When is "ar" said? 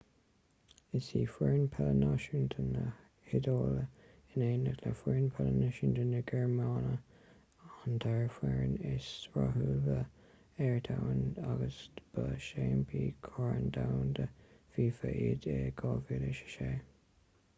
10.69-10.81